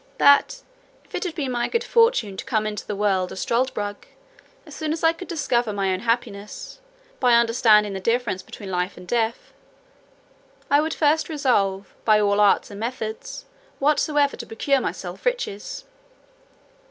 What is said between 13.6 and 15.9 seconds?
whatsoever, to procure myself riches.